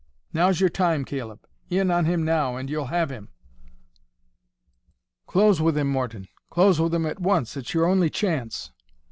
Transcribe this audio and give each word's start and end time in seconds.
"Now's 0.33 0.59
your 0.59 0.71
time, 0.71 1.05
Caleb; 1.05 1.45
in 1.69 1.91
on 1.91 2.05
him 2.05 2.25
now, 2.25 2.55
and 2.55 2.71
you'll 2.71 2.87
have 2.87 3.11
him." 3.11 3.29
"Close 5.27 5.61
with 5.61 5.77
him, 5.77 5.89
Morton, 5.91 6.27
close 6.49 6.79
with 6.81 6.91
him 6.95 7.05
at 7.05 7.19
once; 7.19 7.55
it's 7.55 7.75
your 7.75 7.85
only 7.85 8.09
chance." 8.09 8.71